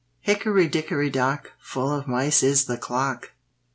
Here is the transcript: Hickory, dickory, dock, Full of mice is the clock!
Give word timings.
Hickory, 0.21 0.67
dickory, 0.67 1.11
dock, 1.11 1.51
Full 1.59 1.91
of 1.93 2.07
mice 2.07 2.41
is 2.41 2.65
the 2.65 2.75
clock! 2.75 3.33